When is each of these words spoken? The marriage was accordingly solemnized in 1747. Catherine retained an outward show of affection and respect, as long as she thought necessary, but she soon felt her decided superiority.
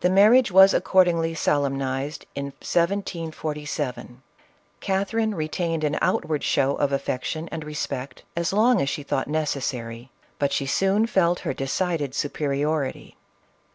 The 0.00 0.08
marriage 0.08 0.50
was 0.50 0.72
accordingly 0.72 1.34
solemnized 1.34 2.24
in 2.34 2.46
1747. 2.46 4.22
Catherine 4.80 5.34
retained 5.34 5.84
an 5.84 5.98
outward 6.00 6.42
show 6.42 6.76
of 6.76 6.92
affection 6.92 7.50
and 7.52 7.62
respect, 7.62 8.24
as 8.34 8.54
long 8.54 8.80
as 8.80 8.88
she 8.88 9.02
thought 9.02 9.28
necessary, 9.28 10.10
but 10.38 10.50
she 10.50 10.64
soon 10.64 11.06
felt 11.06 11.40
her 11.40 11.52
decided 11.52 12.14
superiority. 12.14 13.18